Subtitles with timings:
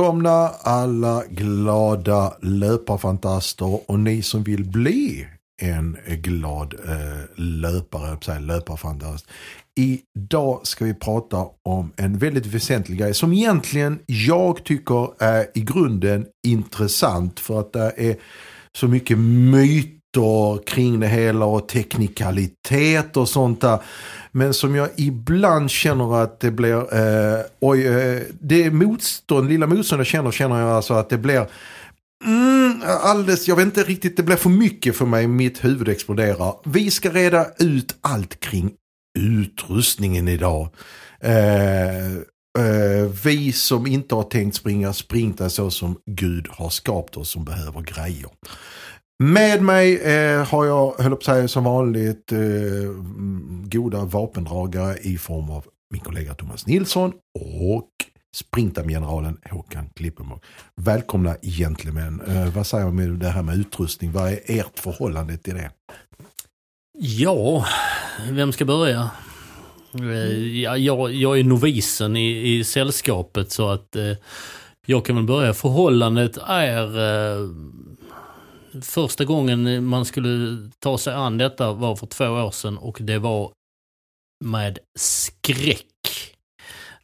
[0.00, 5.26] välkomna alla glada löparfantaster och ni som vill bli
[5.62, 9.26] en glad eh, löpare, säga löparfantast.
[9.76, 15.60] Idag ska vi prata om en väldigt väsentlig grej som egentligen jag tycker är i
[15.60, 18.16] grunden intressant för att det är
[18.78, 19.99] så mycket myter
[20.66, 23.78] kring det hela och teknikalitet och sånt där.
[24.32, 30.00] Men som jag ibland känner att det blir, eh, oj, eh, det motstånd, lilla motstånd
[30.00, 31.46] jag känner, känner jag alltså att det blir
[32.24, 36.54] Mm, alldeles, jag vet inte riktigt, det blir för mycket för mig, mitt huvud exploderar.
[36.64, 38.70] Vi ska reda ut allt kring
[39.18, 40.68] utrustningen idag.
[41.20, 42.14] Eh,
[42.58, 47.44] eh, vi som inte har tänkt springa sprinta så som Gud har skapat oss som
[47.44, 48.30] behöver grejer.
[49.22, 52.38] Med mig eh, har jag, höll på säga som vanligt, eh,
[53.64, 57.12] goda vapendragare i form av min kollega Thomas Nilsson
[57.68, 57.88] och
[58.36, 60.40] Sprintam-generalen Håkan Klippenborg.
[60.76, 62.22] Välkomna gentlemän.
[62.26, 64.12] Eh, vad säger du om det här med utrustning?
[64.12, 65.70] Vad är ert förhållande till det?
[66.98, 67.66] Ja,
[68.30, 69.10] vem ska börja?
[69.94, 74.12] Eh, ja, jag, jag är novisen i, i sällskapet så att eh,
[74.86, 75.54] jag kan väl börja.
[75.54, 77.48] Förhållandet är eh,
[78.82, 83.18] första gången man skulle ta sig an detta var för två år sedan och det
[83.18, 83.52] var
[84.44, 85.86] med skräck.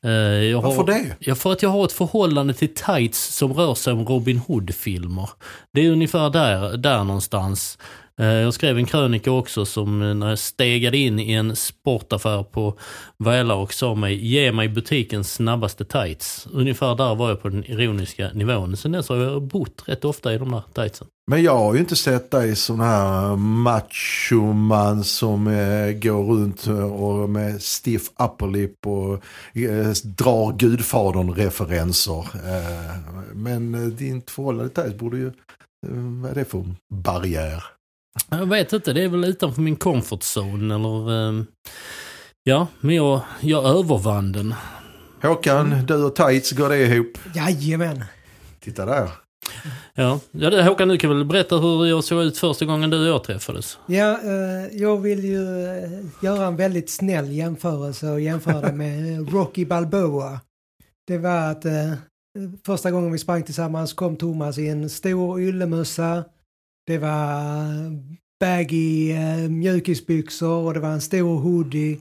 [0.02, 1.16] Eh, jag Varför har, det?
[1.18, 5.30] Ja, för att jag har ett förhållande till tights som rör sig om Robin Hood-filmer.
[5.72, 7.78] Det är ungefär där, där någonstans.
[8.20, 12.42] Eh, jag skrev en krönika också som eh, när jag stegade in i en sportaffär
[12.42, 12.78] på
[13.18, 16.46] Väla och sa mig ge mig butikens snabbaste tights.
[16.52, 18.76] Ungefär där var jag på den ironiska nivån.
[18.76, 21.06] Sen dess har jag bott rätt ofta i de där tightsen.
[21.30, 27.30] Men jag har ju inte sett dig sån här machoman som eh, går runt och
[27.30, 29.12] med stiff upperlip och
[29.54, 32.18] eh, drar Gudfadern-referenser.
[32.34, 32.96] Eh,
[33.34, 35.32] men eh, din förhållande till borde ju, eh,
[36.22, 36.64] vad är det för
[36.94, 37.75] barriär?
[38.30, 41.28] Jag vet inte, det är väl utanför min comfort zone eller...
[41.38, 41.44] eh,
[42.48, 44.54] Ja, men jag, jag övervann den.
[45.22, 47.18] Håkan, du och tights, går det ihop?
[47.34, 48.04] Jajamän.
[48.60, 49.08] Titta där.
[49.94, 53.00] Ja, ja det, Håkan du kan väl berätta hur jag såg ut första gången du
[53.00, 53.78] och jag träffades?
[53.86, 55.90] Ja, eh, jag vill ju eh,
[56.22, 60.40] göra en väldigt snäll jämförelse och jämföra det med eh, Rocky Balboa.
[61.06, 61.92] Det var att eh,
[62.66, 66.24] första gången vi sprang tillsammans kom Thomas i en stor yllemössa.
[66.86, 67.66] Det var
[68.40, 71.98] baggy eh, mjukisbyxor och det var en stor hoodie.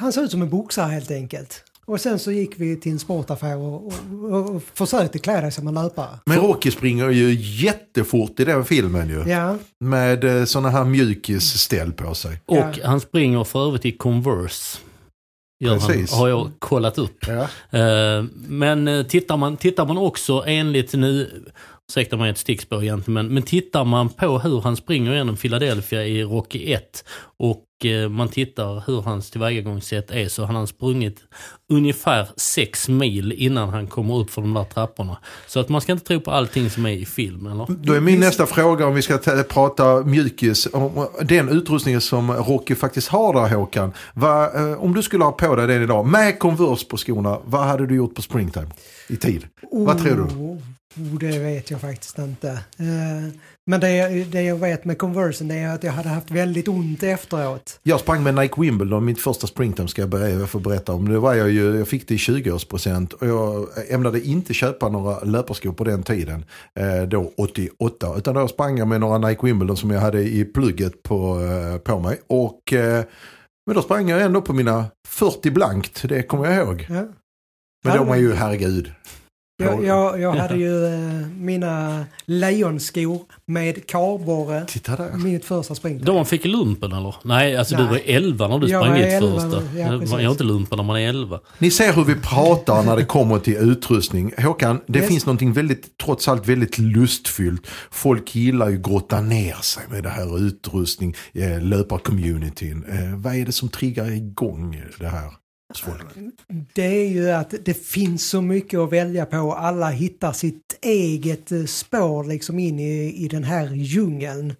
[0.00, 1.64] Han såg ut som en boxare helt enkelt.
[1.86, 5.68] Och sen så gick vi till en sportaffär och, och, och försökte klä dig som
[5.68, 6.18] en löpare.
[6.26, 9.24] Men Rocky springer ju jättefort i den filmen ju.
[9.30, 12.40] Ja, Med eh, såna här mjukisställ på sig.
[12.46, 12.72] Och Ja.
[12.84, 14.78] han springer för övrigt i Converse.
[15.64, 16.10] Gör Precis.
[16.10, 17.26] Han, har jag kollat upp.
[17.26, 17.42] Ja.
[17.78, 21.44] Eh, Men tittar man, tittar man också enligt nu,
[21.90, 26.04] ursäkta mig ett stickspår egentligen, men, men tittar man på hur han springer genom Philadelphia
[26.06, 27.04] i Rocky 1
[27.36, 31.20] och eh, man tittar hur hans tillvägagångssätt är så han har sprungit
[31.72, 35.16] ungefär sex mil innan han kommer upp för de där trapporna.
[35.46, 37.66] Så att man ska inte tro på allting som är i film, eller?
[37.68, 40.68] Då är min nästa fråga om vi ska ta- prata mjukis.
[40.72, 43.92] Om den utrustningen som Rocky faktiskt har där Håkan.
[44.14, 47.38] Vad, eh, om du skulle ha på dig den idag med Converse på skorna.
[47.44, 48.68] Vad hade du gjort på springtime
[49.08, 49.46] i tid?
[49.72, 50.58] Vad tror du?
[50.96, 52.48] Oh, det vet jag faktiskt inte.
[52.78, 53.34] Eh,
[53.66, 57.02] men det, det jag vet med Conversen det är att jag hade haft väldigt ont
[57.02, 57.80] efteråt.
[57.82, 61.08] Jag sprang med Nike Wimbledon, mitt första springtime ska jag ber- jag får berätta om.
[61.08, 65.20] Det var jag ju, jag fick det i 20-årspresent och jag ämnade inte köpa några
[65.20, 66.44] löparskor på den tiden,
[66.80, 68.14] eh, då 88.
[68.18, 71.78] Utan då sprang jag med några Nike Wimbledon som jag hade i plugget på, eh,
[71.78, 72.20] på mig.
[72.26, 72.60] Och,
[73.66, 76.86] men då sprang jag ändå på mina 40 blankt, det kommer jag ihåg.
[76.90, 77.04] Ja.
[77.84, 78.92] Men de är ju, herregud.
[79.56, 84.64] Jag, jag, jag hade ju eh, mina lejonskor med kardborre.
[84.68, 85.12] Titta där.
[85.16, 86.04] Mitt första spring.
[86.04, 87.14] De fick lumpen eller?
[87.24, 87.90] Nej, alltså du Nej.
[87.92, 89.78] var 11 när du Jag sprang var ditt 11, första.
[89.78, 90.10] ja, precis.
[90.10, 91.40] jag har inte lumpen när man är 11.
[91.58, 94.32] Ni ser hur vi pratar när det kommer till utrustning.
[94.38, 95.08] Håkan, det Yes.
[95.08, 97.66] finns någonting väldigt, trots allt väldigt lustfyllt.
[97.90, 102.84] Folk gillar ju grotta ner sig med det här utrustning, eh, löparcommunityn.
[102.88, 105.30] Eh, vad är det som triggar igång det här?
[106.72, 109.52] Det är ju att det finns så mycket att välja på.
[109.52, 114.54] Alla hittar sitt eget eh, spår liksom in i, i den här djungeln.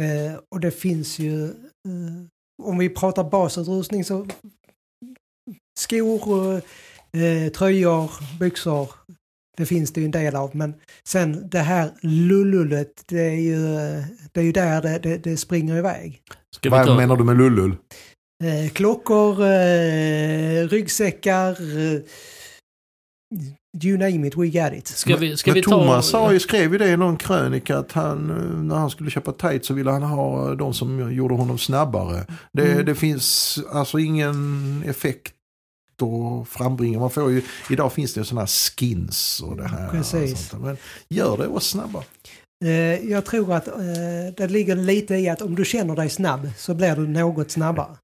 [0.00, 4.26] Eh, och det finns ju, eh, om vi pratar basutrustning så
[5.80, 6.62] skor,
[7.12, 8.90] eh, tröjor, byxor.
[9.56, 10.74] Det finns det ju en del av men
[11.04, 13.62] sen det här lullulet det är ju,
[14.32, 16.22] det är ju där det, det, det springer iväg.
[16.56, 17.76] Ska vi Vad ta, menar du med lullull?
[18.44, 22.00] Eh, klockor, eh, ryggsäckar, eh,
[23.84, 24.86] you name it, we got it.
[24.86, 25.70] Ska vi, ska Men vi ta...
[25.70, 29.10] Thomas sa ju, skrev ju det i någon krönika att han, eh, när han skulle
[29.10, 32.26] köpa tights så ville han ha de som gjorde honom snabbare.
[32.52, 32.84] Det, Mm.
[32.84, 35.34] det finns alltså ingen effekt
[36.02, 36.98] att frambringa.
[36.98, 38.46] Man får ju, idag finns det ju sådana här
[38.78, 39.88] skins och det här.
[39.88, 40.52] Precis.
[40.52, 40.60] Och.
[40.60, 40.76] Men
[41.08, 42.02] gör det oss snabba.
[42.64, 43.74] Eh, jag tror att eh,
[44.36, 47.96] det ligger lite i att om du känner dig snabb så blir du något snabbare.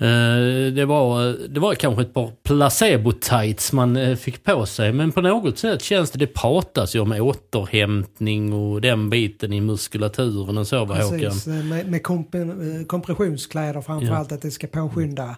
[0.00, 4.92] Eh, det, var, det var kanske ett par placebo-tights man eh, fick på sig.
[4.92, 9.60] Men på något sätt känns det, det pratas ju om återhämtning och den biten i
[9.60, 11.18] muskulaturen och så va Håkan?
[11.18, 12.40] Precis, eh, med, med komp eh,
[12.86, 15.36] kompressionskläder framförallt att det ska påskynda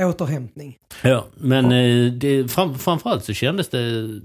[0.00, 0.76] återhämtning.
[1.02, 4.20] Ja, men eh, det, fram, framförallt så kändes det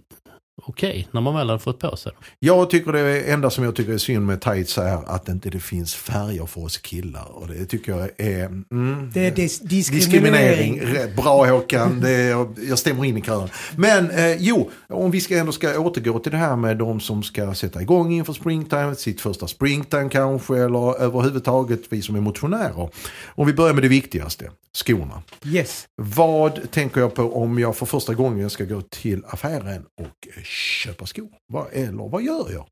[0.64, 2.22] okej när man väl hade fått på sig dem.
[2.40, 5.60] Jag tycker det enda som jag tycker är synd med tights är att inte det
[5.60, 7.26] finns färger för oss killar.
[7.32, 8.46] Och det tycker jag är...
[8.46, 10.74] Mm, Det är dis Diskriminering.
[10.74, 10.82] diskriminering.
[10.82, 13.50] Rätt Bra Håkan, det är, jag, stämmer in i kören.
[13.78, 17.24] Men eh, jo, om vi ska ändå ska återgå till det här med de som
[17.24, 22.90] ska sätta igång inför springtime, sitt första springtime kanske, eller överhuvudtaget vi som är motionärer.
[23.26, 25.22] Om vi börjar med det viktigaste, skorna.
[25.46, 25.86] Yes.
[26.02, 30.44] Vad tänker jag på om jag för första gången ska gå till affären och eh,
[30.46, 31.30] köpa skor?
[31.54, 32.66] Vad, eller vad gör jag?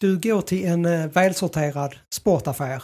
[0.00, 2.82] Du går till en eh, välsorterad sportaffär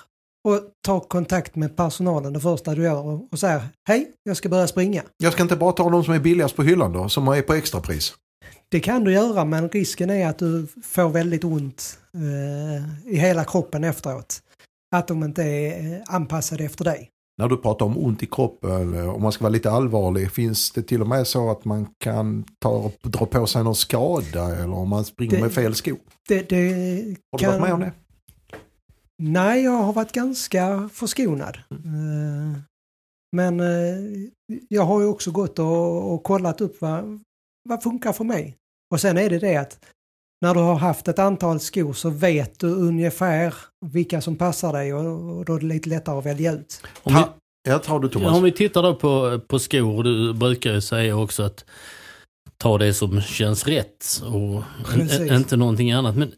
[0.48, 4.48] och tar kontakt med personalen det första du gör och- och säger Hej, jag ska
[4.48, 5.02] börja springa.
[5.16, 7.54] Jag ska inte bara ta de som är billigast på hyllan då, som är på
[7.54, 8.14] extrapris.
[8.68, 13.44] Det kan du göra men risken är att du får väldigt ont eh, i hela
[13.44, 14.42] kroppen efteråt.
[14.96, 17.08] Att de inte är eh, anpassade efter dig.
[17.38, 20.70] När du pratar om ont i kroppen, eller om man ska vara lite allvarlig, finns
[20.70, 24.74] det till och med så att man kan ta dra på sig någon skada eller
[24.74, 25.98] om man springer Det- med fel skor?
[26.28, 26.56] Det, det
[27.32, 27.92] Har du varit med om det?
[29.22, 31.58] Nej, jag har varit ganska förskonad.
[31.70, 32.58] Eh,
[33.36, 34.28] Men eh,
[34.68, 37.20] jag har ju också gått och, och kollat upp vad,
[37.68, 38.56] vad funkar för mig.
[38.90, 39.84] Och sen är det det att
[40.42, 43.54] när du har haft ett antal skor så vet du ungefär
[43.86, 46.82] vilka som passar dig och, då är det lite lättare att välja ut.
[47.02, 47.22] Om vi,
[47.68, 48.36] jag tar du Thomas.
[48.36, 51.64] om vi tittar då på, på skor, du brukar ju säga också att
[52.56, 54.62] ta det som känns rätt och
[55.00, 56.16] in, inte någonting annat.
[56.16, 56.32] Men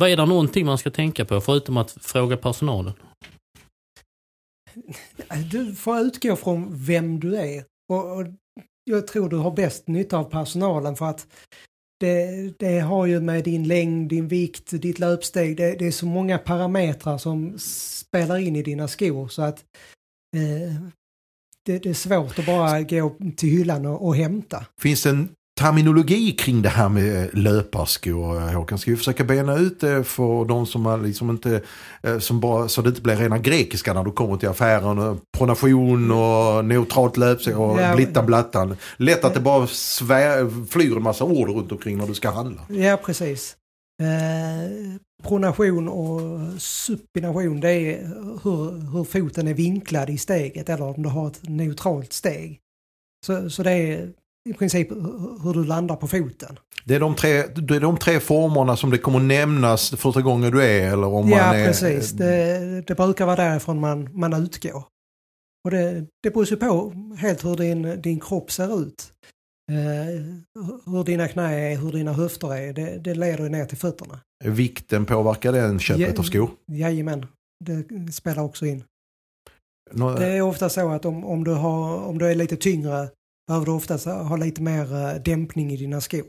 [0.00, 2.92] vad är det någonting man ska tänka på förutom att fråga personalen?
[5.50, 7.64] Du får utgå från vem du är.
[7.88, 8.26] Och, och
[8.84, 11.26] jag tror du har bäst nytta av personalen för att
[12.00, 15.56] det, det har ju med din längd, din vikt, ditt löpsteg.
[15.56, 19.64] Det, det är så många parametrar som spelar in i dina skor så att
[20.36, 20.74] eh,
[21.66, 24.66] det, det är svårt att bara gå till hyllan och, och hämta.
[24.80, 25.28] Finns det en
[25.60, 28.78] terminologi kring det här med löparskor Håkan?
[28.78, 31.62] Ska vi försöka bena ut det för de som liksom inte,
[32.02, 35.20] eh, som bara, så det inte blir rena grekiska när du kommer till affären.
[35.38, 37.96] Pronation och neutralt löpsteg och Ja.
[37.96, 38.76] blittan blattan.
[38.96, 42.62] Lätt att det bara svär, flyr en massa ord runt omkring när du ska handla.
[42.68, 43.56] Ja, precis.
[44.02, 46.20] Eh, pronation och
[46.62, 48.06] supination det är
[48.42, 52.58] hur, hur foten är vinklad i steget eller om du har ett neutralt steg.
[53.26, 54.08] Så, så det är
[54.48, 54.90] i princip
[55.42, 56.58] hur- du landar på foten.
[56.84, 60.50] Det är, de tre, det är de tre formerna som det kommer nämnas första gången
[60.52, 61.66] du är eller om ja, man är...
[61.66, 62.10] precis.
[62.12, 64.84] Det, det brukar vara därifrån man, man utgår.
[65.64, 69.12] Och det, det beror ju på helt hur din, din kropp ser ut.
[69.72, 70.24] Eh,
[70.92, 72.72] hur dina knä är, hur dina höfter är.
[72.72, 74.20] Det, det leder ju ner till fötterna.
[74.44, 76.18] Vikten påverkar den köpet Ja.
[76.18, 76.50] av skor?
[76.72, 77.26] Jajamän,
[77.64, 78.84] det spelar också in.
[79.92, 83.08] Nå- Det är ofta så att om, om, du, har, om du är lite tyngre
[83.50, 86.24] behöver du oftast ha lite mer eh, dämpning i dina skor.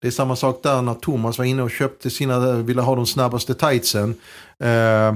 [0.00, 3.06] Det är samma sak där när Thomas var inne och köpte sina, ville ha de
[3.06, 4.14] snabbaste tightsen.
[4.58, 5.14] Eh,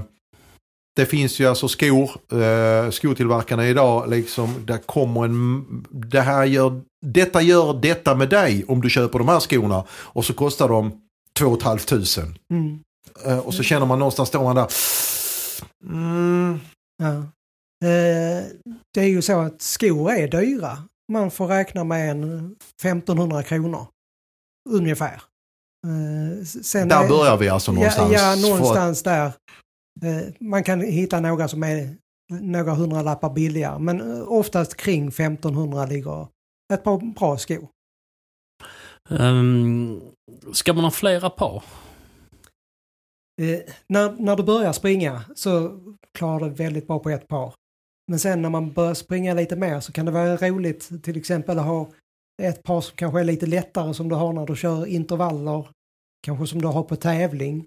[0.97, 6.81] det finns ju alltså skor, eh, skotillverkarna idag, liksom, där kommer en, det här gör,
[7.07, 9.85] detta gör detta med dig om du köper de här skorna.
[9.91, 11.01] Och så kostar de
[11.39, 12.07] 2 500.
[12.51, 12.81] Mm.
[13.27, 14.69] Eh, och så känner man någonstans, står man där,
[15.85, 16.61] mm,
[17.03, 17.15] Ja.
[17.89, 18.45] Eh,
[18.95, 20.79] det är ju så att skor är dyra.
[21.13, 23.87] Man får räkna med en 1500 kronor.
[24.71, 25.23] Ungefär.
[25.87, 28.13] Eh, sen där är- börjar vi alltså någonstans.
[28.13, 29.27] Ja, ja För- någonstans där.
[30.03, 31.97] Eh, man kan hitta några som är
[32.29, 33.79] några hundra lappar billigare.
[33.79, 36.27] Men eh, oftast kring 1500 ligger
[36.75, 37.69] ett par bra skor.
[39.11, 40.01] Um,
[40.53, 41.63] ska man ha flera par?
[43.43, 45.81] Eh, när, när du börjar springa så
[46.19, 47.55] klarar du väldigt bra på ett par.
[48.09, 51.59] Men sen när man börjar springa lite mer så kan det vara roligt till exempel
[51.59, 51.89] att ha
[52.43, 55.67] ett par som kanske är lite lättare som du har när du kör intervaller.
[56.27, 57.67] Kanske som du har på tävling.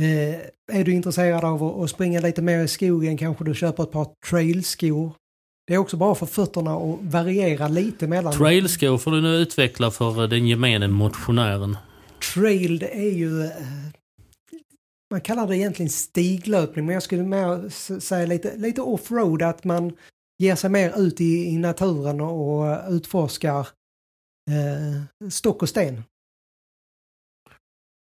[0.00, 0.40] Eh,
[0.72, 4.06] är du intresserad av att, springa lite mer i skogen kanske du köper ett par
[4.30, 5.12] trailskor.
[5.66, 8.32] det är också bra för fötterna att variera lite mellan.
[8.32, 11.76] Trailskor får du nu utveckla för eh, den gemene motionären.
[12.34, 13.50] Trail det är ju...
[15.10, 17.68] eh, Man kallar det egentligen stiglöpning men jag skulle mer
[18.00, 19.92] säga lite, lite offroad att man
[20.42, 23.68] ger sig mer ut i, i naturen och, utforskar
[24.50, 26.02] eh, stock och sten.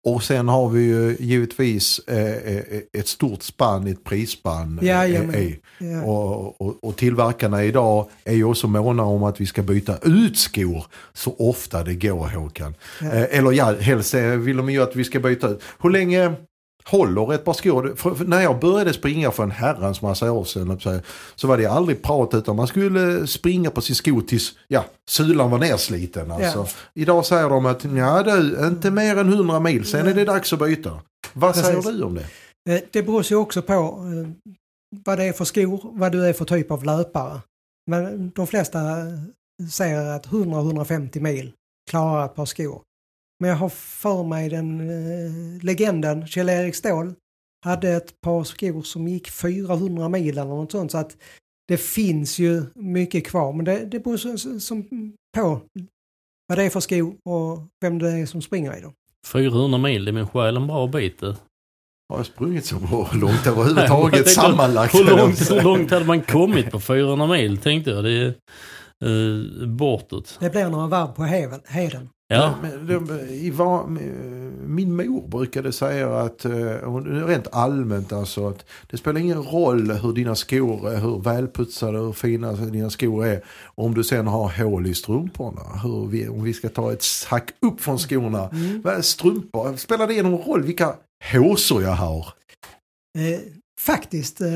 [0.08, 4.78] Och sen har vi ju givetvis eh, eh, ett stort spann, ett prisspann.
[4.78, 5.34] eh, Jajamän.
[5.34, 6.02] eh, Ja.
[6.04, 10.38] Och, och, och tillverkarna idag är ju också måna om att vi ska byta ut
[10.38, 12.74] skor så ofta det går Håkan.
[13.00, 13.06] Ja.
[13.12, 15.62] Eh, eller ja, helst eh, vill de ju att vi ska byta ut.
[15.82, 16.34] Hur länge
[16.84, 17.94] håller ett par skor?
[17.96, 21.00] För, för när jag började springa för en herrans massa år sedan så,
[21.34, 25.50] så var det aldrig prat utan man skulle springa på sin sko tills ja, sulan
[25.50, 26.30] var nersliten.
[26.30, 26.58] Alltså.
[26.58, 26.66] Ja.
[26.94, 30.52] Idag säger de att ja, du, inte mer än 100 mil, sen är det dags
[30.52, 31.00] att byta.
[31.32, 31.96] Vad säger Precis.
[31.96, 32.26] du om det?
[32.74, 34.50] Eh, Det beror ju också på eh,
[35.04, 37.40] vad det är för skor, vad du är för typ av löpare.
[37.90, 41.52] Men de flesta eh, säger att 100-150 mil
[41.90, 42.82] klarar ett par skor.
[43.42, 47.14] Men jag har för mig den eh, legenden Kjell-Erik Ståhl
[47.64, 50.90] hade ett par skor som gick 400 mil eller något sånt.
[50.90, 51.16] Så att
[51.68, 53.52] det finns ju mycket kvar.
[53.52, 54.82] Men det, det beror som, som
[55.36, 55.60] på
[56.48, 58.92] vad det är för skor och vem det är som springer i dem.
[59.32, 61.36] 400 mil, det är min själ en bra bit det.
[62.08, 64.94] Har jag sprungit så bra långt överhuvudtaget tänkte, sammanlagt?
[64.94, 68.04] Hur långt, hur långt hade man kommit på 400 mil tänkte jag.
[68.04, 68.34] Det är
[69.08, 70.36] uh, bortåt.
[70.40, 72.08] Det blir några varv på heven, heden.
[72.32, 73.86] Ja, Men, de, i va,
[74.66, 76.52] min mor brukade säga att, eh,
[77.26, 82.16] rent allmänt alltså, att det spelar ingen roll hur dina skor är, hur välputsade och
[82.16, 83.44] fina dina skor är.
[83.64, 85.60] Om du sen har hål i strumporna.
[85.82, 88.48] Hur vi, om vi ska ta ett hack upp från skorna.
[88.48, 89.02] Mm.
[89.02, 90.94] Strumpor, spelar det någon roll vilka
[91.32, 92.26] håsor jag har?
[93.18, 93.40] Eh,
[93.80, 94.48] faktiskt eh,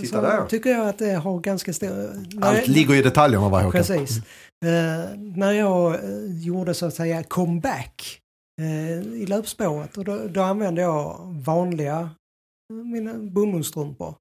[0.00, 0.46] Titta så där.
[0.46, 2.10] tycker jag att det har ganska stor...
[2.40, 3.82] Allt ligger i detaljerna va Håkan?
[3.82, 4.20] Precis.
[4.64, 8.20] Eh, när jag eh, gjorde så att säga comeback
[8.60, 12.10] eh, i löpspåret och då, då använde jag vanliga
[12.72, 14.14] eh, mina bomullsstrumpor.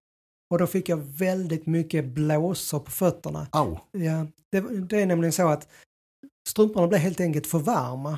[0.51, 3.47] Och då fick jag väldigt mycket blåsor på fötterna.
[3.51, 3.77] Au.
[3.91, 5.67] Ja, det, det är nämligen så att
[6.49, 8.17] strumporna blev helt enkelt för varma.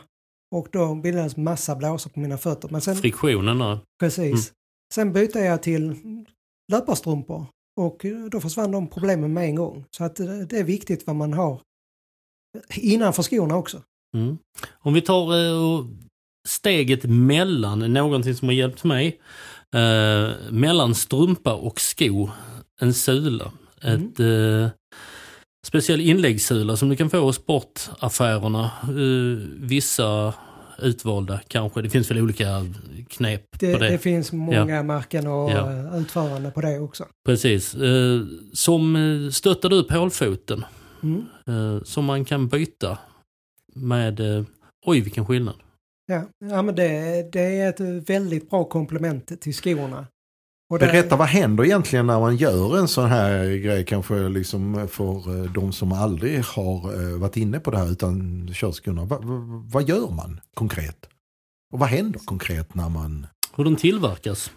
[0.56, 2.70] Och då bildades massa blåsor på mina fötter.
[2.70, 3.80] Men sen, friktionen då.
[4.00, 4.26] Precis.
[4.26, 4.56] Mm.
[4.94, 5.96] Sen bytte jag till
[6.72, 7.46] löparstrumpor
[7.82, 9.86] och då försvann de problemen med en gång.
[9.98, 11.62] Så att eh, det är viktigt vad man har
[12.76, 13.82] innanför skorna också.
[14.18, 14.38] Mm.
[14.80, 15.86] Om vi tar och
[16.48, 19.20] steget mellan, någonting som har hjälpt mig,
[19.76, 22.30] eh, mellan strumpa och sko,
[22.82, 23.52] en sula.
[23.82, 24.08] Mm.
[24.08, 24.68] Ett eh,
[25.68, 28.72] speciell inläggssula som du kan få hos sportaffärerna.
[29.60, 30.34] Vissa
[30.82, 32.66] utvalda kanske, det finns väl olika
[33.10, 33.90] knep Det, på det.
[33.90, 35.98] det finns många märken och Ja.
[35.98, 37.06] utförande på det också.
[37.26, 37.76] Precis.
[38.54, 40.66] Som stöttar du pålfoten
[41.06, 41.26] Mm.
[41.78, 42.98] eh, som man kan byta
[43.76, 44.44] med, eh,
[44.86, 45.56] oj vilken skillnad.
[46.08, 46.24] Ja.
[46.50, 46.88] ja, men det,
[47.32, 50.08] det är ett väldigt bra komplement till skorna.
[50.70, 54.88] Och det- Berätta vad händer egentligen när man gör en sån här grej kanske liksom
[54.88, 59.06] för eh, de som aldrig har eh, varit inne på det här utan kört skorna.
[59.06, 61.10] Va, va, vad gör man konkret?
[61.74, 63.28] Och vad händer konkret när man...
[63.56, 64.52] Hur de tillverkas.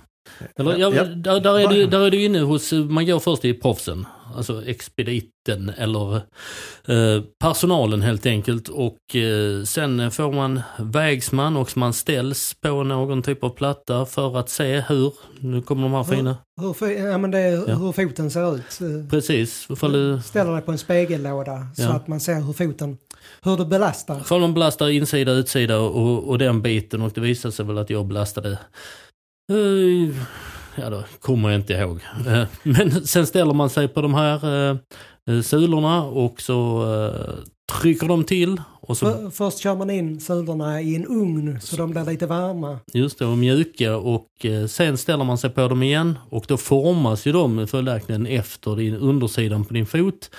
[0.56, 1.04] Eller, ja, Ja.
[1.04, 4.64] Där, där, är du, där är du inne hos, man går först i proffsen, alltså
[4.66, 6.14] expediten eller
[6.86, 13.22] eh, personalen helt enkelt och eh, sen får man vägsman och man ställs på någon
[13.22, 17.18] typ av platta för att se hur, nu kommer de här Hur- fina, Hur, ja,
[17.18, 17.74] men det är Ja.
[17.74, 18.80] hur foten ser ut.
[18.80, 21.92] Eh, precis, ifall du, Ställer dig på en spegellåda så Ja.
[21.92, 22.98] att man ser hur foten,
[23.42, 24.20] hur du belastar.
[24.20, 27.90] ifall man belastar insida utsida och, och den biten och det visade sig väl att
[27.90, 28.58] jag belastade
[29.52, 30.14] eh,
[30.80, 32.00] Ja, då kommer jag inte ihåg.
[32.26, 34.76] Eh, Men sen ställer man sig på de här eh,
[35.36, 37.34] eh, sulorna och så eh,
[37.80, 41.76] trycker de till och så För, först kör man in sulorna i en ugn så
[41.76, 42.78] de blir lite varma.
[42.92, 46.56] just det, och mjuka och eh, sen ställer man sig på dem igen och då
[46.56, 50.30] formas ju de följaktligen efter din undersidan på din fot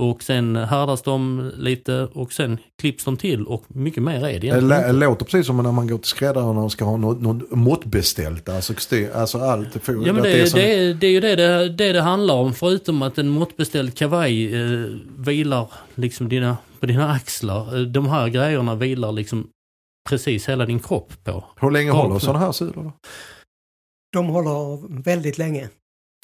[0.00, 4.38] och sen härdas de lite och sen klipps de till och mycket mer är det
[4.38, 4.92] Det egentligen inte.
[4.92, 8.48] låter precis som när man går till skräddaren och ska ha något, något måttbeställt.
[8.48, 8.72] Alltså,
[9.14, 9.68] alltså allt.
[9.82, 11.92] För, Ja men att det, är som- det, är- det är ju det det, det
[11.92, 14.86] det handlar om förutom att en måttbeställd kavaj eh,
[15.18, 17.76] vilar liksom dina, på dina axlar.
[17.76, 19.46] Eh, De här grejerna vilar liksom
[20.08, 21.44] precis hela din kropp på.
[21.60, 22.92] Hur länge Ja, håller sådana här sulor då?
[24.12, 25.68] De håller väldigt länge.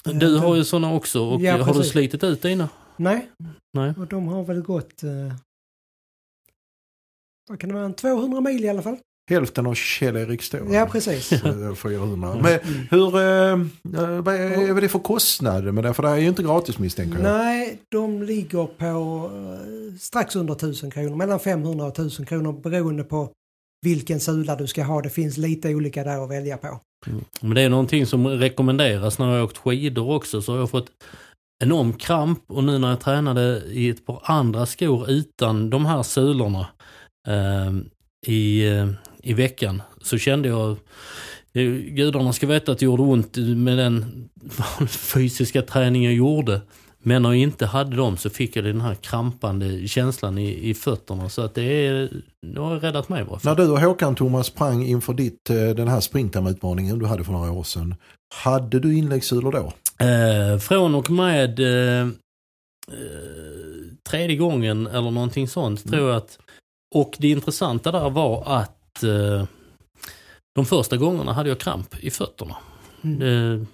[0.03, 2.69] Du har ju sådana också och Ja, har du slitit ut dina?
[3.03, 3.29] Nej,
[3.73, 3.93] Nej.
[3.97, 5.03] och de har väl gått...
[5.03, 5.33] Eh,
[7.49, 7.85] vad kan det vara?
[7.85, 8.97] En 200 mil i alla fall.
[9.29, 10.73] hälften av Kjell-Erik Ståhl.
[10.73, 11.27] Ja, precis.
[11.41, 12.35] Så, 400.
[12.41, 12.59] Men
[12.91, 15.93] hur, eh, eh, vad är det för kostnader med det?
[15.93, 17.23] För det är ju inte gratis misstänker jag.
[17.23, 18.85] Nej, de ligger på
[19.35, 21.15] eh, strax under 1000 kronor.
[21.15, 23.29] Mellan 500 och 1000 kronor beroende på
[23.81, 25.01] vilken sula du ska ha.
[25.01, 26.79] Det finns lite olika där att välja på.
[27.41, 30.69] Men det är någonting som rekommenderas när jag har åkt skidor också så har jag
[30.69, 30.91] fått
[31.63, 36.03] enorm kramp och nu när jag tränade i ett par andra skor utan de här
[36.03, 36.67] sulorna
[37.27, 37.89] ehm,
[38.27, 38.63] eh, i,
[39.23, 40.69] i veckan så kände jag
[41.53, 44.29] eh, Gudarna ska veta att det gjorde ont med den
[44.87, 46.61] fysiska träning jag gjorde.
[47.03, 50.73] Men när jag inte hade dem så fick jag den här krampande känslan i, i
[50.73, 51.29] fötterna.
[51.29, 52.09] Så att det, är,
[52.53, 53.23] det har räddat mig.
[53.23, 53.39] Bara.
[53.43, 57.31] När du och Håkan Thomas sprang inför ditt, eh, den här springtermutmaningen du hade för
[57.31, 57.95] några år sedan.
[58.35, 59.73] Hade du inläggssulor då?
[60.05, 62.07] Eh, från och med eh, eh,
[64.09, 66.39] tredje gången eller någonting sånt tror jag att.
[66.95, 69.45] Och det intressanta där var att eh,
[70.55, 72.55] de första gångerna hade jag kramp i fötterna.
[73.03, 73.19] Mm.
[73.19, 73.65] Det,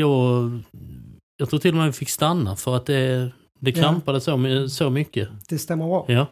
[0.00, 0.50] jag,
[1.36, 3.82] jag tror till och med jag fick stanna för att det, det Ja.
[3.82, 5.28] krampade så, my- så mycket.
[5.48, 6.04] Det stämmer bra.
[6.08, 6.26] Ja.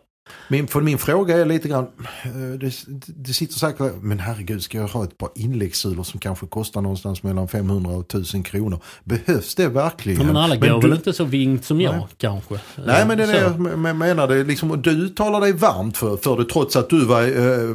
[0.49, 1.87] Min, för min fråga är lite grann,
[2.25, 2.31] eh,
[2.61, 2.73] det,
[3.07, 7.23] det sitter säkert, men herregud ska jag ha ett par inläggssulor som kanske kostar någonstans
[7.23, 8.79] mellan 500 och 1000 kronor?
[9.05, 10.21] Behövs det verkligen?
[10.21, 12.07] Ja, men alla Men går du- väl inte så vingt som jag Nej.
[12.17, 12.55] kanske.
[12.87, 13.45] Nej men det är det Så.
[13.45, 14.29] jag me- menar.
[14.29, 17.75] Det liksom, du talar dig varmt för, för det trots att du var eh,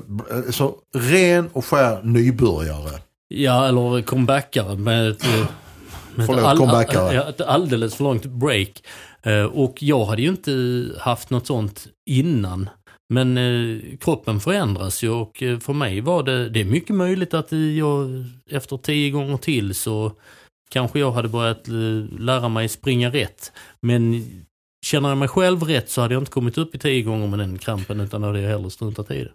[0.51, 2.99] så ren och skär nybörjare.
[3.27, 5.25] Ja, eller comebackare med ett,
[6.21, 7.23] all, comebackare.
[7.29, 8.83] ett alldeles för långt break.
[9.23, 12.69] Eh, Och jag hade ju inte haft något sånt innan.
[13.13, 17.33] Men eh, kroppen förändras ju och eh, för mig var det, det är mycket möjligt
[17.33, 20.11] att jag efter tio gånger till så
[20.71, 21.67] kanske jag hade börjat
[22.19, 23.51] lära mig springa rätt.
[23.81, 24.25] Men
[24.85, 27.39] känner jag mig själv rätt så hade jag inte kommit upp i tio gånger med
[27.39, 29.31] den krampen utan då hade jag hellre struntat i det.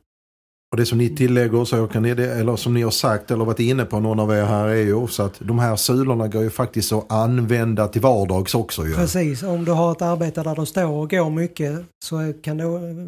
[0.74, 3.44] Och det som ni tillägger, så kan ni, det- eller som ni har sagt eller
[3.44, 6.42] varit inne på någon av er här är ju också att de här sulorna går
[6.42, 8.94] ju faktiskt att använda till vardags också ju.
[8.94, 12.64] Precis, om du har ett arbete där du står och går mycket så kan det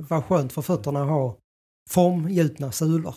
[0.09, 1.37] vara skönt för fötterna att ha
[1.90, 3.14] formgjutna sulor.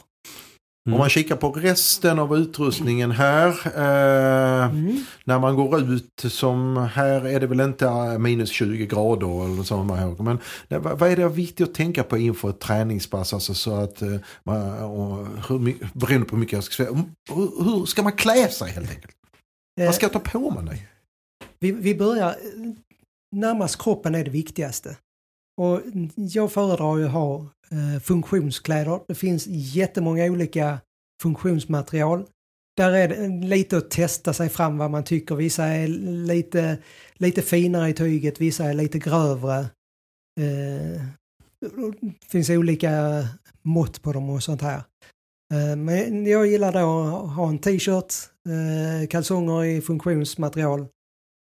[0.85, 3.47] Om man kikar på resten av utrustningen här.
[3.65, 5.03] Eh, Mm.
[5.23, 9.63] när man går ut som här är det väl inte eh, minus 20 grader eller
[9.63, 10.19] så man ihåg.
[10.19, 10.39] Men
[10.81, 13.33] vad är det viktigt att tänka på inför ett träningspass?
[13.33, 17.03] Alltså så att eh, man, och hur, beroende på hur mycket jag ska säga.
[17.33, 19.13] Hur, hur ska man klä sig helt enkelt?
[19.79, 20.87] Eh, Vad ska jag ta på mig?
[21.59, 22.35] Vi, vi börjar,
[23.35, 24.97] närmast kroppen är det viktigaste.
[25.61, 25.81] Och
[26.15, 28.99] jag föredrar ju att ha Eh, funktionskläder.
[29.07, 30.79] Det finns jättemånga olika
[31.21, 32.25] funktionsmaterial.
[32.77, 35.35] Där är det lite att testa sig fram vad man tycker.
[35.35, 35.87] Vissa är
[36.27, 36.77] lite,
[37.13, 39.59] lite finare i tyget, vissa är lite grövre.
[40.39, 41.01] Eh,
[42.01, 42.91] det finns olika
[43.61, 44.83] mått på dem och sånt här.
[45.53, 48.13] Eh, men jag gillar då att ha en t-shirt,
[49.09, 50.87] kalsonger i funktionsmaterial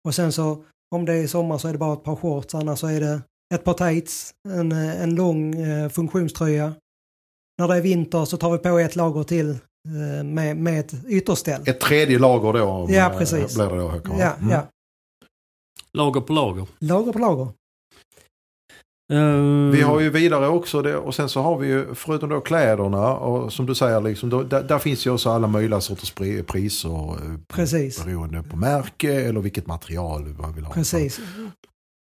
[0.07, 0.63] och sen så
[0.95, 3.21] om det är sommar så är det bara ett par shorts, annars så är det
[3.55, 6.73] ett par tights, en, eh, en lång eh, funktionströja.
[7.59, 10.93] När det är vinter så tar vi på ett lager till eh, med, med ett
[11.07, 11.61] ytterställ.
[11.65, 12.87] Ett tredje lager då?
[12.89, 13.55] Ja, eh, precis.
[13.55, 14.01] Blir det då?
[14.19, 14.49] Ja, Mm.
[14.51, 14.67] ja.
[15.93, 16.67] Lager på lager.
[16.79, 17.47] Lager på lager.
[19.13, 22.41] Eh, Vi har ju vidare också det och sen så har vi ju förutom då
[22.41, 26.13] kläderna och som du säger liksom, då, där, där finns ju också alla möjliga sorters
[26.13, 27.17] pri- priser.
[27.47, 28.05] Precis.
[28.05, 30.73] Beroende på märke eller vilket material man vill ha.
[30.73, 31.19] Precis.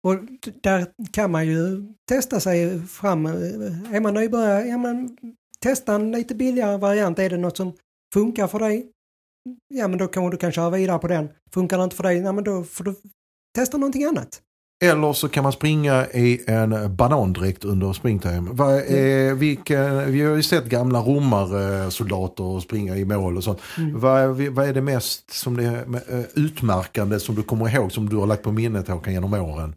[0.04, 0.16] Och
[0.62, 3.26] där kan man ju testa sig fram.
[3.26, 5.18] Eh, eh, är man nybörjare, ja men
[5.60, 7.20] testa en lite billigare variant.
[7.20, 7.74] Är det något som
[8.14, 8.92] funkar för dig?
[9.68, 11.30] Ja men då kanske du kan köra vidare på den.
[11.52, 12.96] Funkar det inte för dig, ja men då får du
[13.56, 14.42] testa någonting annat.
[14.84, 18.50] Eller så kan man springa i en banandräkt under springtime.
[18.52, 23.60] Vad är, vilken, vi har ju sett gamla romarsoldater springa i mål och sånt.
[23.78, 24.00] Mm.
[24.00, 25.66] Vad, är, vad är det mest som det
[26.10, 29.76] eh, utmärkande som du kommer ihåg som du har lagt på minnet Håkan genom åren?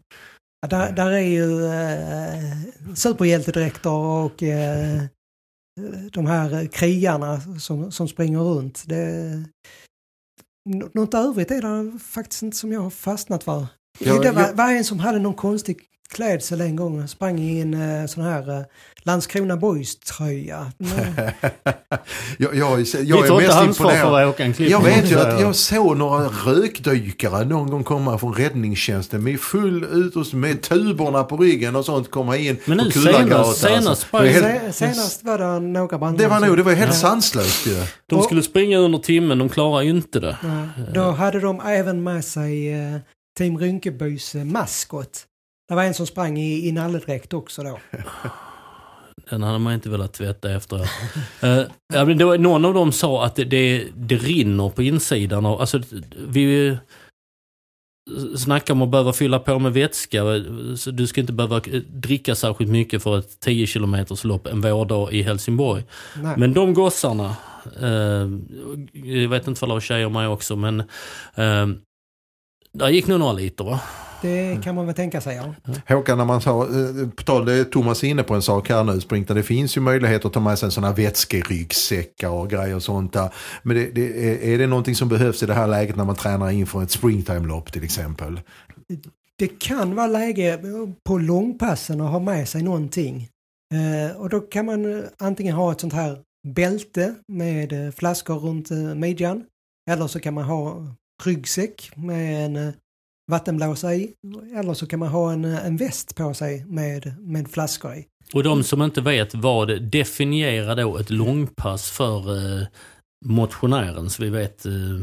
[0.61, 5.01] Ja, där, där är ju eh, superhjältedräkter och eh,
[6.11, 8.83] de här krigarna som, som springer runt.
[8.85, 9.43] Det,
[10.69, 13.67] nå- något övrigt är det faktiskt inte som jag har fastnat för.
[13.99, 15.77] Ja, det var, jag- var en som hade någon konstig
[16.11, 18.65] klädsel en gång och sprang i en eh, sån här eh,
[19.03, 20.71] Landskrona Boys-tröja.
[20.79, 21.13] Mm.
[22.37, 24.33] jag, jag, jag är mest imponerad.
[24.57, 29.83] Jag vet ju att jag såg några rökdykare någon gång komma från räddningstjänsten med full
[29.91, 34.17] utrustning med tuborna på ryggen och sånt komma in Men nu senast, senast alltså.
[34.17, 36.97] helt, Se- Senast var det några brandmän det var nog, det var helt Ja.
[36.97, 37.75] sanslöst ju.
[38.09, 40.37] de skulle springa under timmen, de klarar ju inte det.
[40.43, 42.97] Ja, då hade de även med sig eh,
[43.37, 45.25] Team Rynkebys eh, maskot.
[45.67, 47.79] Det var en som sprang i, i nalledräkt också då.
[49.29, 50.87] Den hade man inte velat tvätta efteråt.
[51.43, 55.45] uh, var, någon av dem sa att det, det, det rinner på insidan.
[55.45, 55.81] Och, alltså,
[56.27, 56.77] vi
[58.37, 60.23] snackar om att behöva fylla på med vätska.
[60.77, 65.11] Så du ska inte behöva dricka särskilt mycket för ett 10 km lopp en vårdag
[65.11, 65.83] i Helsingborg.
[66.15, 66.37] Nej.
[66.37, 67.35] Men de gossarna,
[67.83, 68.39] uh,
[68.93, 70.79] jag vet inte om det var tjejer med också, men
[71.37, 71.77] uh,
[72.77, 73.79] där gick nog några liter va?
[74.21, 75.73] Det kan man väl tänka sig, ja.
[75.95, 78.83] Håkan, när man sa, eh, på tal, det Thomas är inne på en sak här
[78.83, 82.83] nu, Sprinta, det finns ju möjlighet att ta med sig sådana vätskeryggsäckar och grejer och
[82.83, 83.33] sånt där.
[83.63, 86.51] Men det, det, är det någonting som behövs i det här läget när man tränar
[86.51, 88.39] inför ett springtime-lopp till exempel?
[89.35, 90.59] Det kan vara läge
[91.05, 93.29] på långpassen att ha med sig någonting.
[93.73, 99.43] Eh, och då kan man antingen ha ett sånt här bälte med flaskor runt midjan.
[99.89, 100.85] Eller så kan man ha
[101.23, 102.73] ryggsäck med en
[103.31, 104.13] vattenblåsa i.
[104.55, 108.05] Eller så kan man ha en, en väst på sig med, med flaskor i.
[108.33, 112.67] Och de som inte vet vad definierar då ett långpass för eh,
[113.25, 115.01] motionären så vi vet eh,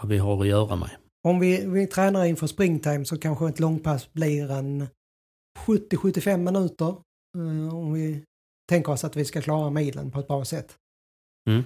[0.00, 0.90] vad vi har att göra med.
[1.28, 4.86] Om vi, vi tränar inför springtime så kanske ett långpass blir en
[5.58, 6.96] 70-75 minuter.
[7.38, 8.24] Eh, om vi
[8.68, 10.76] tänker oss att vi ska klara milen på ett bra sätt.
[11.50, 11.64] Mm.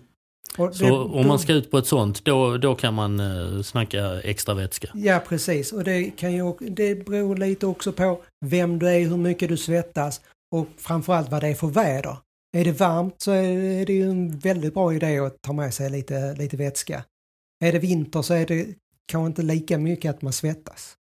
[0.56, 4.20] Det, så om man ska ut på ett sånt, då, då kan man uh, snacka
[4.20, 4.88] extra vätska?
[4.94, 5.72] Ja, precis.
[5.72, 9.56] Och det, kan ju, det beror lite också på vem du är, hur mycket du
[9.56, 10.20] svettas
[10.52, 12.16] och framförallt vad det är för väder.
[12.56, 15.90] Är det varmt så är det ju en väldigt bra idé att ta med sig
[15.90, 17.04] lite, lite vätska.
[17.64, 18.66] Är det vinter så är det
[19.06, 20.96] kanske inte lika mycket att man svettas.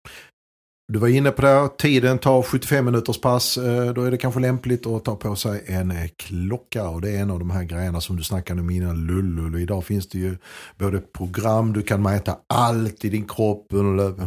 [0.91, 3.57] Du var inne på det, tiden tar 75 minuters pass.
[3.57, 6.89] Eh, då är det kanske lämpligt att ta på sig en eh, klocka.
[6.89, 9.61] Och det är en av de här grejerna som du snackade om innan, lullull.
[9.61, 10.37] Idag finns det ju
[10.77, 13.73] både program, du kan mäta allt i din kropp.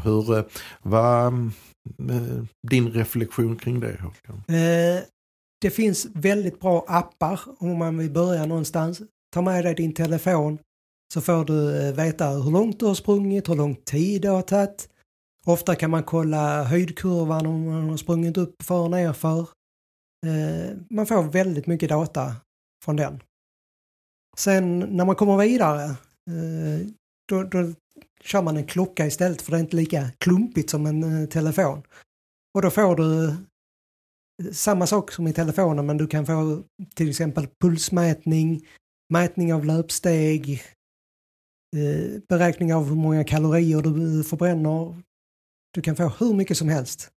[0.04, 0.44] Hur, eh,
[0.82, 1.50] vad
[2.68, 4.42] din reflektion kring det Håkan?
[5.62, 9.02] det finns väldigt bra appar om man vill börja någonstans.
[9.34, 10.58] Ta med dig din telefon
[11.14, 14.88] så får du veta hur långt du har sprungit, hur lång tid det har tagit
[15.46, 19.48] Ofta kan man kolla höjdkurvan om man har sprungit upp för och nerför.
[20.26, 22.36] Eh, man får väldigt mycket data
[22.84, 23.22] från den.
[24.36, 25.84] Sen när man kommer vidare
[26.30, 26.86] eh,
[27.28, 27.72] då, då
[28.20, 31.82] kör man en klocka istället för det är inte lika klumpigt som en eh, telefon.
[32.54, 33.34] Och då får du
[34.52, 36.62] samma sak som i telefonen men du kan få
[36.94, 38.66] till exempel pulsmätning,
[39.12, 40.62] mätning av löpsteg,
[42.28, 45.02] beräkning av hur många kalorier du förbränner,
[45.74, 47.10] du kan få hur mycket som helst.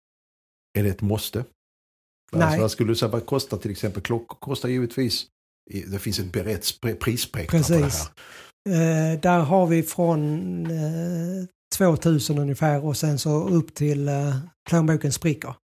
[0.77, 1.45] Är det ett måste?
[2.31, 2.43] Nej.
[2.43, 4.01] Alltså, vad skulle du säga, vad kostar till exempel?
[4.01, 5.25] Klockor kostar givetvis,
[5.87, 7.91] det finns ett berett prisspektra på det här.
[8.69, 11.45] Eh, där har vi från eh,
[11.77, 14.37] 2000 ungefär och sen så upp till eh,
[14.69, 15.55] plånboken spricker.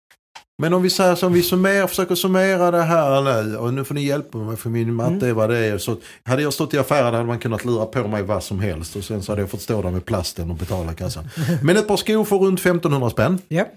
[0.60, 3.94] Men om vi säger som vi summerar, försöker summera det här nu och nu får
[3.94, 5.28] ni hjälpa mig för min matte mm.
[5.28, 5.78] är vad det är.
[5.78, 8.96] Så hade jag stått i affären hade man kunnat lura på mig vad som helst
[8.96, 11.28] och sen så hade jag fått stå där med plasten och betala kassan.
[11.62, 13.38] Men ett par skor för runt 1500 spänn.
[13.48, 13.68] Yep.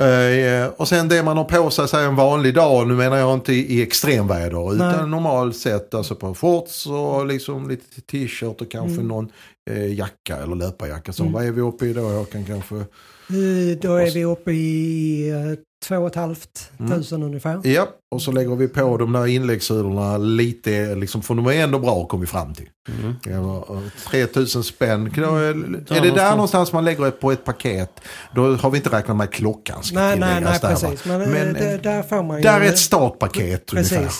[0.00, 3.34] Uh, och sen det man har på sig, sig en vanlig dag, nu menar jag
[3.34, 8.94] inte i, extremväder utan normalt sett alltså på shorts och liksom lite t-shirt och kanske
[8.94, 9.08] mm.
[9.08, 9.28] någon
[9.72, 11.12] jacka eller löparjacka.
[11.12, 11.32] Så mm.
[11.32, 12.74] vad är vi uppe i då Håkan kanske?
[12.74, 16.90] Uh, då är vi uppe i två och ett halvt mm.
[16.90, 17.28] tusen mm.
[17.28, 17.60] ungefär.
[17.64, 21.78] Ja, och så lägger vi på de där inläggssulorna lite, liksom, för de är ändå
[21.78, 22.68] bra kom vi fram till.
[22.88, 23.14] Mm.
[23.24, 25.12] Ja, 3000 spänn.
[25.16, 25.50] Då är,
[25.96, 28.00] är det där någonstans man lägger på ett paket,
[28.34, 29.82] då har vi inte räknat med klockan.
[29.82, 31.04] Ska nej, nej, nej, där, precis.
[31.04, 32.42] Men, Men det, där får man ju...
[32.42, 33.92] Där är ett startpaket precis.
[33.92, 34.14] ungefär.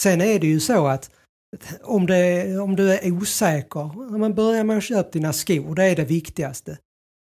[0.00, 1.10] Sen är det ju så att
[1.82, 5.96] om, det, om du är osäker, men börja med att köpa dina skor, det är
[5.96, 6.78] det viktigaste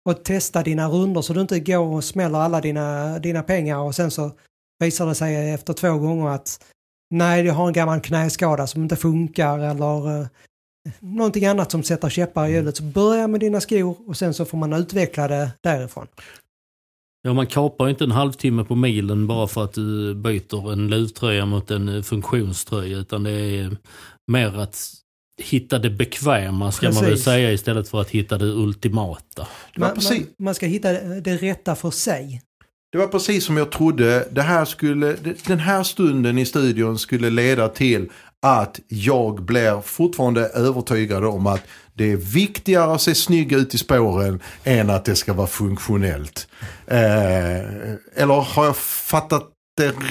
[0.08, 3.94] och testa dina runder så du inte går och smäller alla dina, dina pengar och
[3.94, 4.30] sen så
[4.78, 6.64] visar det sig efter två gånger att
[7.14, 10.26] nej, jag har en gammal knäskada som inte funkar eller eh,
[11.00, 12.76] någonting annat som sätter käppar i hjulet.
[12.76, 16.06] Så börja med dina skor och sen så får man utveckla det därifrån.
[17.26, 21.46] Ja, man kapar inte en halvtimme på milen bara för att du byter en luvtröja
[21.46, 23.76] mot en funktionströja utan det är
[24.32, 24.76] mer att
[25.42, 27.02] hitta det bekväma ska Precis.
[27.02, 29.48] man väl säga istället för att hitta det ultimata.
[29.76, 32.42] Man, man, man, ska hitta det rätta för sig.
[32.92, 34.28] Det var precis som jag trodde.
[34.30, 38.10] Det här skulle, den här stunden i studion skulle leda till
[38.44, 41.60] att jag blir fortfarande övertygad om att
[41.94, 46.48] det är viktigare att se snygg ut i spåren än att det ska vara funktionellt.
[46.86, 47.58] Eh,
[48.16, 49.50] eller har jag fattat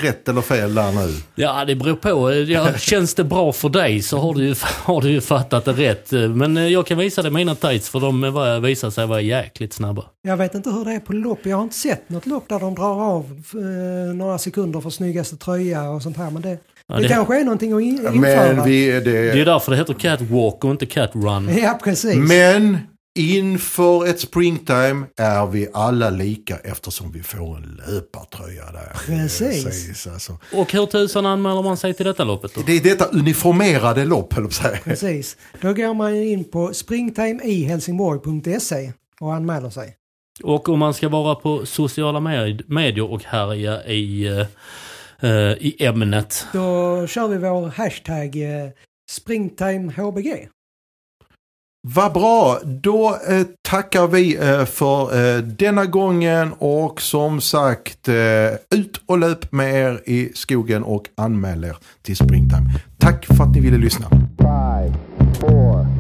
[0.02, 1.14] rätt eller fel där nu?
[1.36, 2.34] Ja, det beror på.
[2.34, 5.74] Ja, känns det bra för dig så har du, ju, har du ju fattat det
[5.74, 6.12] rätt.
[6.12, 9.74] Men eh, jag kan visa dig mina tights för de var- visar sig vara jäkligt
[9.74, 10.04] snabba.
[10.22, 11.40] Jag vet inte hur det är på lopp.
[11.46, 15.38] Jag har inte sett något lopp där de drar av eh, några sekunder för snyggaste
[15.38, 16.30] tröja och sånt här.
[16.32, 18.54] Men det, Ja, det, det- kanske är någonting att in, införa.
[18.54, 19.02] Men, vi, Det är
[19.36, 21.58] det, därför det heter catwalk och inte catrun.
[21.58, 22.16] Ja, precis.
[22.16, 22.78] men
[23.20, 28.92] inför ett springtime är vi alla lika eftersom vi får en löpartröja där.
[29.06, 30.08] Precis.
[30.08, 30.38] alltså.
[30.54, 32.62] Och hur tusan anmäler man sig till detta loppet då?
[32.66, 34.78] Det är detta uniformerade lopp, höll säga.
[34.84, 35.38] Precis.
[35.62, 39.96] Då går man in på springtimehelsingborg.se och anmäler sig.
[40.44, 44.46] Och om man ska vara på sociala med- medier och härja i, eh,
[45.60, 46.48] i ämnet.
[46.54, 48.70] Då kör vi vår hashtag eh,
[49.12, 50.50] springtimehbg.
[51.88, 58.16] Vad bra, då eh, tackar vi eh, för eh, denna gången och som sagt eh,
[58.78, 62.70] ut och löp med er i skogen och anmäl er till Springtime.
[62.98, 64.10] Tack för att ni ville lyssna.
[64.38, 64.94] Five,
[65.40, 65.93] four,